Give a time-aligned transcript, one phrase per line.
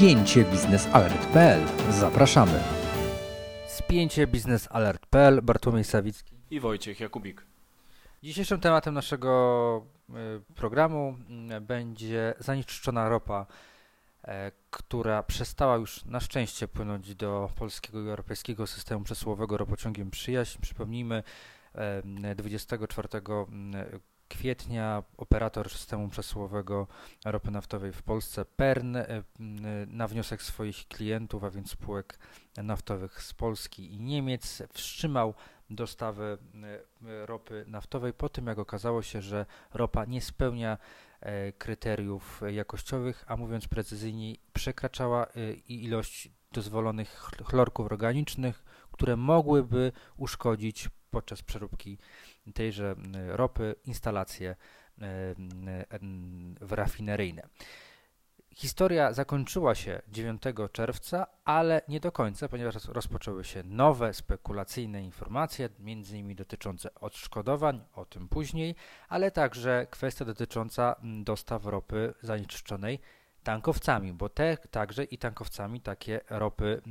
[0.00, 1.62] spięcie biznesalert.pl.
[1.90, 2.60] Zapraszamy.
[3.66, 5.42] Spięcie biznesalert.pl.
[5.42, 7.46] Bartłomiej Sawicki i Wojciech Jakubik.
[8.22, 10.14] Dzisiejszym tematem naszego y,
[10.54, 11.16] programu
[11.56, 13.46] y, będzie zanieczyszczona ropa,
[14.24, 20.58] e, która przestała już na szczęście płynąć do polskiego i europejskiego systemu przesyłowego ropociągiem Przyjaźń.
[20.60, 21.22] Przypomnijmy,
[22.36, 23.08] 24
[24.30, 26.86] kwietnia operator systemu przesyłowego
[27.24, 28.44] ropy naftowej w Polsce.
[28.44, 29.22] PERN e,
[29.86, 32.18] na wniosek swoich klientów, a więc spółek
[32.56, 35.34] naftowych z Polski i Niemiec wstrzymał
[35.70, 36.38] dostawy
[37.04, 40.78] e, ropy naftowej po tym jak okazało się, że ropa nie spełnia
[41.20, 45.26] e, kryteriów jakościowych, a mówiąc precyzyjniej przekraczała
[45.68, 51.98] ilość dozwolonych chlorków organicznych, które mogłyby uszkodzić podczas przeróbki
[52.54, 52.94] tejże
[53.28, 54.56] ropy instalacje
[56.60, 57.42] w rafineryjne.
[58.54, 65.68] Historia zakończyła się 9 czerwca, ale nie do końca, ponieważ rozpoczęły się nowe spekulacyjne informacje,
[65.78, 68.74] między innymi dotyczące odszkodowań, o tym później,
[69.08, 73.00] ale także kwestia dotycząca dostaw ropy zanieczyszczonej
[73.42, 76.82] tankowcami, bo te także i tankowcami takie ropy,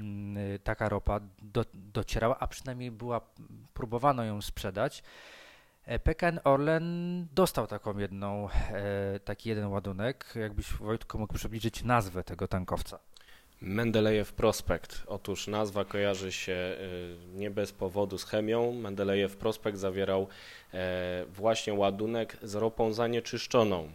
[0.64, 3.22] taka ropa do, docierała, a przynajmniej była,
[3.74, 5.04] próbowano ją sprzedać.
[5.90, 10.34] E, PKN Orlen dostał taką jedną, e, taki jeden ładunek.
[10.36, 13.00] Jakbyś Wojtko mógł przybliżyć nazwę tego tankowca?
[13.62, 15.04] Mendelejew Prospekt.
[15.08, 16.78] Otóż nazwa kojarzy się e,
[17.38, 18.74] nie bez powodu z chemią.
[18.74, 20.28] Mendelejew Prospekt zawierał
[21.28, 23.92] właśnie ładunek z ropą zanieczyszczoną.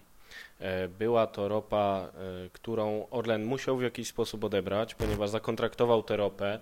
[0.98, 2.08] Była to ropa,
[2.52, 6.58] którą Orlen musiał w jakiś sposób odebrać, ponieważ zakontraktował tę ropę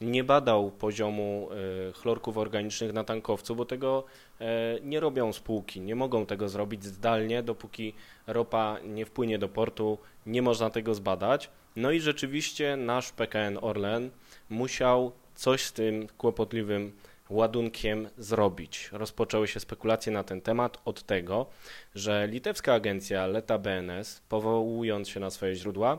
[0.00, 1.48] nie badał poziomu
[1.88, 4.04] e, chlorków organicznych na tankowcu, bo tego
[4.40, 4.46] e,
[4.82, 7.94] nie robią spółki, nie mogą tego zrobić zdalnie, dopóki
[8.26, 11.50] ropa nie wpłynie do portu, nie można tego zbadać.
[11.76, 14.10] No i rzeczywiście nasz PKN Orlen
[14.50, 16.92] musiał coś z tym kłopotliwym
[17.30, 18.88] ładunkiem zrobić.
[18.92, 21.46] Rozpoczęły się spekulacje na ten temat od tego,
[21.94, 25.98] że litewska agencja Leta BNS, powołując się na swoje źródła,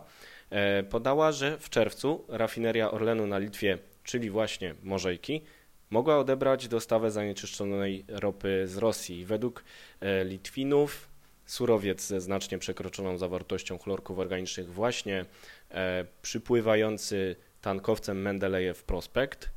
[0.49, 3.77] E, podała, że w czerwcu rafineria Orlenu na Litwie,
[4.07, 5.41] czyli właśnie Morzejki,
[5.89, 9.25] mogła odebrać dostawę zanieczyszczonej ropy z Rosji.
[9.25, 9.63] Według
[9.99, 11.09] e, Litwinów
[11.45, 15.25] surowiec ze znacznie przekroczoną zawartością chlorków organicznych właśnie
[15.71, 19.49] e, przypływający tankowcem Mendelejew Prospekt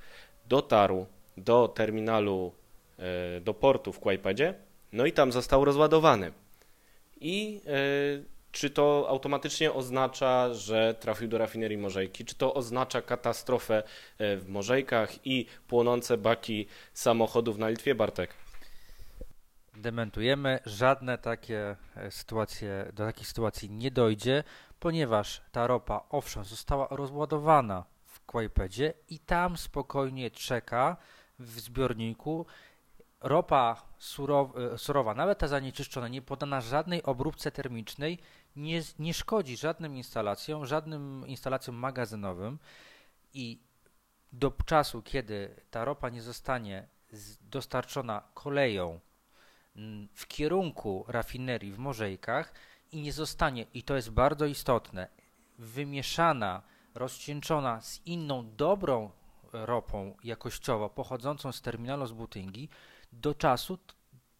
[0.47, 1.07] dotarł
[1.37, 2.53] do terminalu,
[3.41, 4.55] do portu w Kłajpedzie,
[4.93, 6.33] no i tam został rozładowany.
[7.21, 7.61] I
[8.53, 12.25] czy to automatycznie oznacza, że trafił do rafinerii Morzejki?
[12.25, 13.83] Czy to oznacza katastrofę
[14.19, 18.35] e, w Morzejkach i płonące baki samochodów na Litwie, Bartek?
[19.77, 24.45] Dementujemy, żadne takie e, sytuacje, do takich sytuacji nie dojdzie,
[24.81, 30.97] ponieważ ta ropa, owszem, została rozładowana w Kłajpedzie i tam spokojnie czeka
[31.39, 32.47] w zbiorniku
[33.21, 38.19] ropa surowa, e, surowa, nawet ta zanieczyszczona, nie podana żadnej obróbce termicznej,
[38.57, 42.59] nie, nie szkodzi żadnym instalacjom, żadnym instalacjom magazynowym
[43.35, 43.59] i
[44.33, 46.89] do czasu, kiedy ta ropa nie zostanie
[47.41, 49.01] dostarczona koleją
[50.15, 52.53] w kierunku rafinerii w Morzejkach
[52.93, 55.09] i nie zostanie, i to jest bardzo istotne,
[55.59, 56.63] wymieszana,
[56.95, 59.11] rozcieńczona z inną dobrą
[59.53, 62.69] ropą jakościowo pochodzącą z terminalu z Butyngi,
[63.13, 63.79] do czasu,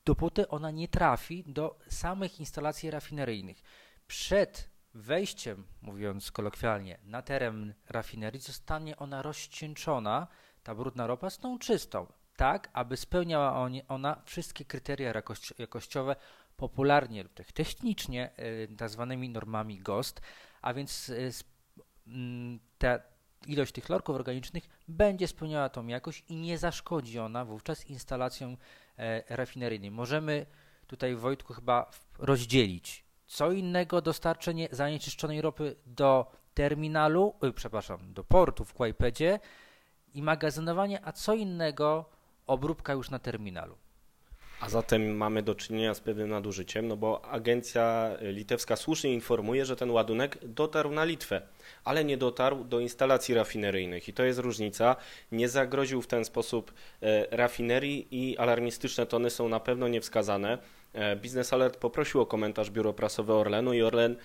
[0.05, 3.63] dopóty ona nie trafi do samych instalacji rafineryjnych
[4.11, 10.27] przed wejściem, mówiąc kolokwialnie, na teren rafinerii zostanie ona rozcieńczona,
[10.63, 12.07] ta brudna ropa, z tą czystą,
[12.37, 15.13] tak aby spełniała ona wszystkie kryteria
[15.59, 16.17] jakościowe,
[16.57, 20.21] popularnie lub technicznie y, tak zwanymi normami GOST,
[20.63, 21.31] a więc y,
[22.07, 22.99] mm, ta
[23.47, 28.57] ilość tych chlorków organicznych będzie spełniała tą jakość i nie zaszkodzi ona wówczas instalacjom
[28.99, 29.95] e, rafineryjnym.
[29.95, 30.47] Możemy
[30.87, 38.65] tutaj Wojtku chyba rozdzielić co innego dostarczenie zanieczyszczonej ropy do terminalu, y, przepraszam, do portu
[38.65, 39.41] w Kłajpedzie
[40.15, 42.05] i magazynowanie, a co innego
[42.47, 43.77] obróbka już na terminalu.
[44.61, 49.77] A zatem mamy do czynienia z pewnym nadużyciem, no bo agencja litewska słusznie informuje, że
[49.77, 51.43] ten ładunek dotarł na Litwę,
[51.85, 54.97] ale nie dotarł do instalacji rafineryjnych i to jest różnica.
[55.33, 60.59] Nie zagroził w ten sposób e, rafinerii i alarmistyczne tony są na pewno niewskazane.
[60.93, 64.17] E, Business Alert poprosił o komentarz biuro prasowe Orlenu i Orlen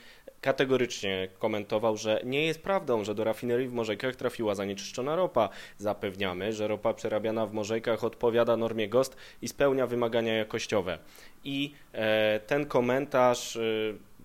[0.41, 5.49] kategorycznie komentował, że nie jest prawdą, że do rafinerii w Morzejkach trafiła zanieczyszczona ropa.
[5.77, 10.99] Zapewniamy, że ropa przerabiana w Morzejkach odpowiada normie GOST i spełnia wymagania jakościowe.
[11.43, 13.61] I e, ten komentarz e,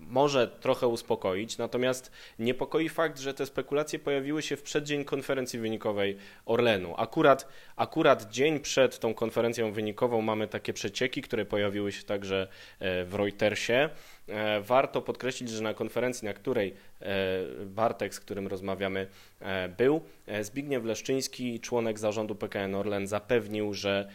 [0.07, 6.17] może trochę uspokoić, natomiast niepokoi fakt, że te spekulacje pojawiły się w przeddzień konferencji wynikowej
[6.45, 6.93] Orlenu.
[6.97, 12.47] Akurat, akurat dzień przed tą konferencją wynikową mamy takie przecieki, które pojawiły się także
[12.79, 13.89] e, w Reutersie.
[14.31, 17.05] E, warto podkreślić, że na konferencji, na której e,
[17.65, 19.07] Bartek, z którym rozmawiamy,
[19.41, 20.01] e, był,
[20.41, 24.07] Zbigniew Leszczyński, członek zarządu PKN Orlen, zapewnił, że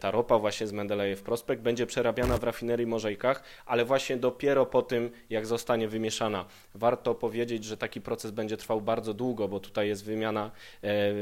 [0.00, 4.82] ta ropa właśnie z Mendelejew Prospekt będzie przerabiana w rafinerii Morzejkach, ale właśnie dopiero po
[4.82, 6.44] tym, jak zostanie wymieszana.
[6.74, 10.50] Warto powiedzieć, że taki proces będzie trwał bardzo długo, bo tutaj jest wymiana,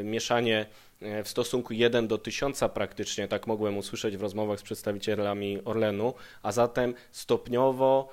[0.05, 0.67] mieszanie
[1.01, 6.53] w stosunku 1 do 1000 praktycznie, tak mogłem usłyszeć w rozmowach z przedstawicielami Orlenu, a
[6.53, 8.09] zatem stopniowo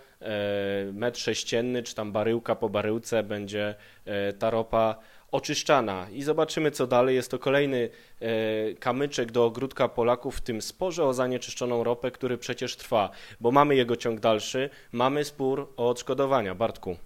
[0.94, 3.76] metr sześcienny, czy tam baryłka po baryłce będzie
[4.06, 4.96] e, ta ropa
[5.32, 7.16] oczyszczana i zobaczymy co dalej.
[7.16, 7.90] Jest to kolejny
[8.20, 8.28] e,
[8.74, 13.10] kamyczek do ogródka Polaków w tym sporze o zanieczyszczoną ropę, który przecież trwa,
[13.40, 16.56] bo mamy jego ciąg dalszy, mamy spór o odszkodowania.
[16.56, 16.98] Bartku.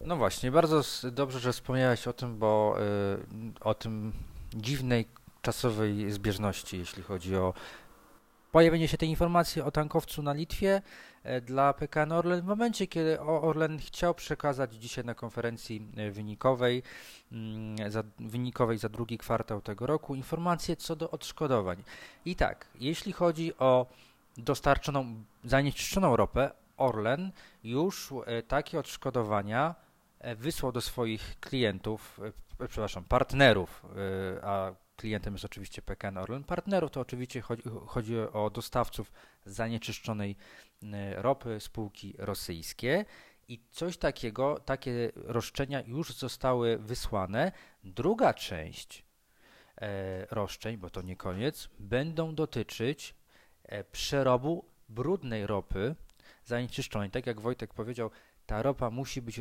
[0.00, 0.82] No właśnie, bardzo
[1.12, 2.76] dobrze, że wspomniałeś o tym, bo
[3.60, 4.12] o tym
[4.54, 5.06] dziwnej
[5.42, 7.54] czasowej zbieżności, jeśli chodzi o
[8.52, 10.82] pojawienie się tej informacji o tankowcu na Litwie
[11.22, 16.82] e, dla PKN Orlen w momencie, kiedy Orlen chciał przekazać dzisiaj na konferencji e, wynikowej,
[17.32, 21.82] mm, za, wynikowej za drugi kwartał tego roku informacje co do odszkodowań.
[22.24, 23.86] I tak, jeśli chodzi o
[24.36, 25.14] dostarczoną,
[25.44, 27.32] zanieczyszczoną ropę, Orlen
[27.64, 29.74] już e, takie odszkodowania
[30.36, 32.20] wysłał do swoich klientów,
[32.68, 33.86] przepraszam, partnerów,
[34.42, 36.44] a klientem jest oczywiście PKN Orlen.
[36.44, 39.12] Partnerów to oczywiście chodzi, chodzi o dostawców
[39.44, 40.36] zanieczyszczonej
[40.82, 43.04] e, ropy, spółki rosyjskie.
[43.48, 47.52] I coś takiego, takie roszczenia już zostały wysłane.
[47.84, 49.04] Druga część
[50.30, 53.14] roszczeń, bo to nie koniec, będą dotyczyć
[53.92, 55.94] przerobu brudnej ropy
[56.44, 57.10] zanieczyszczonej.
[57.10, 58.10] Tak jak Wojtek powiedział,
[58.46, 59.40] ta ropa musi być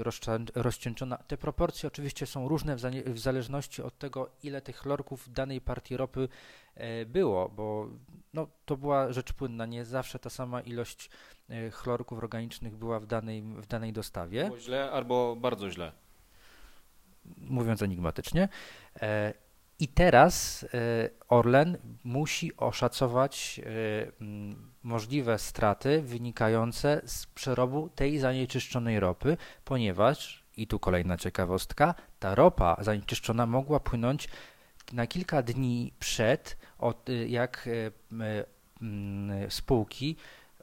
[0.56, 1.18] rozcieńczona.
[1.18, 2.76] Te proporcje oczywiście są różne
[3.06, 6.30] w, zależności od tego, ile tych chlorków w danej partii ropy
[6.76, 7.90] e, było, bo
[8.34, 9.66] no, to była rzecz płynna.
[9.66, 11.10] Nie zawsze ta sama ilość
[11.50, 14.46] e, chlorków organicznych była w danej, w danej dostawie.
[14.46, 15.92] Było źle albo bardzo źle.
[17.38, 18.50] Mówiąc enigmatycznie.
[19.82, 20.66] E, i teraz
[21.30, 23.62] Orlen musi oszacować
[24.84, 32.78] możliwe straty wynikające z przerobu tej zanieczyszczonej ropy, ponieważ, i tu kolejna ciekawostka, ta ropa
[32.80, 34.28] zanieczyszczona mogła płynąć
[34.94, 37.70] na kilka dni przed, od, y, jak
[39.50, 40.16] spółki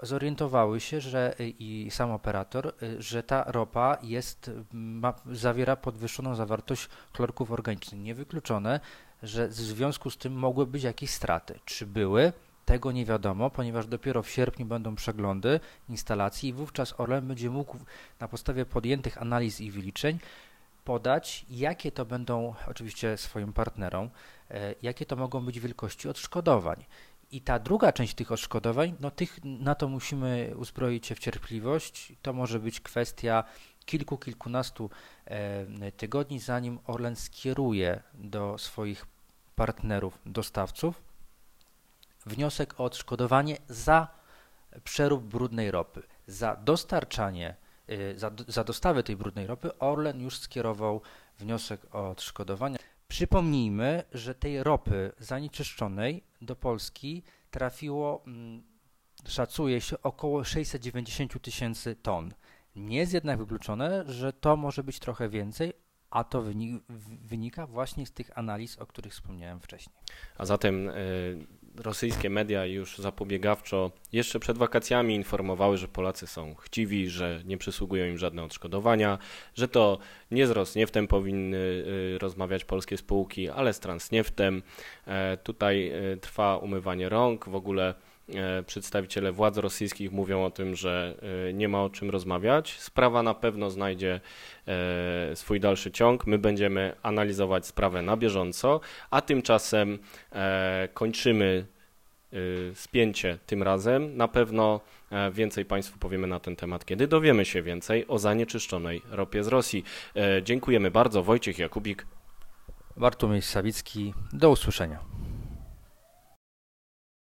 [0.03, 7.53] zorientowały się, że i sam operator, że ta ropa jest, ma, zawiera podwyższoną zawartość chlorków
[7.53, 8.01] organicznych.
[8.01, 8.81] Niewykluczone,
[9.23, 11.61] że w związku z tym mogły być jakieś straty.
[11.65, 12.33] Czy były?
[12.65, 17.77] Tego nie wiadomo, ponieważ dopiero w sierpniu będą przeglądy instalacji i wówczas Orlen będzie mógł
[18.21, 20.19] na podstawie podjętych analiz i wyliczeń
[20.85, 24.11] podać, jakie to będą, oczywiście swoim partnerom,
[24.51, 26.85] e, jakie to mogą być wielkości odszkodowań.
[27.31, 32.13] I ta druga część tych odszkodowań, no tych, na to musimy uzbroić się w cierpliwość.
[32.23, 33.45] To może być kwestia
[33.89, 34.91] kilku, kilkunastu
[35.27, 39.07] e, tygodni, zanim Orlen skieruje do swoich
[39.57, 41.09] partnerów, dostawców
[42.27, 44.09] wniosek o odszkodowanie za
[44.85, 46.03] przerób brudnej ropy.
[46.27, 47.57] Za dostarczanie,
[47.91, 51.01] y, za, za dostawę tej brudnej ropy Orlen już skierował
[51.39, 52.79] wniosek o odszkodowanie.
[53.09, 58.63] Przypomnijmy, że tej ropy zanieczyszczonej do Polski trafiło, mm,
[59.27, 62.35] szacuje się, około 690 tysięcy ton.
[62.79, 65.73] Nie jest jednak wykluczone, że to może być trochę więcej,
[66.11, 66.45] a to
[67.25, 69.97] wynika właśnie z tych analiz, o których wspomniałem wcześniej.
[70.39, 77.09] A zatem y, rosyjskie media już zapobiegawczo jeszcze przed wakacjami informowały, że Polacy są chciwi,
[77.09, 79.19] że nie przysługują im żadne odszkodowania,
[79.55, 79.99] że to
[80.31, 84.63] nie z Rosnieftem powinny y, rozmawiać polskie spółki, ale z Transnieftem.
[85.07, 87.95] E, tutaj y, trwa umywanie rąk, w ogóle
[88.67, 91.15] przedstawiciele władz rosyjskich mówią o tym, że
[91.49, 92.79] y, nie ma o czym rozmawiać.
[92.81, 94.21] Sprawa na pewno znajdzie
[94.67, 96.27] e, swój dalszy ciąg.
[96.27, 98.81] My będziemy analizować sprawę na bieżąco,
[99.11, 99.99] a tymczasem
[100.95, 101.67] kończymy
[102.75, 104.17] spięcie tym razem.
[104.17, 104.81] Na pewno
[105.11, 109.49] e, więcej Państwu powiemy na ten temat, kiedy dowiemy się więcej o zanieczyszczonej ropie z
[109.49, 109.85] Rosji.
[110.17, 111.23] E, dziękujemy bardzo.
[111.23, 112.07] Wojciech Jakubik.
[112.97, 114.15] Bartłomiej Sawicki.
[114.33, 114.99] Do usłyszenia.